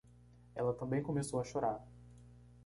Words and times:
Ela 0.55 0.73
também 0.73 1.03
começou 1.03 1.39
a 1.39 1.43
chorar 1.43 1.87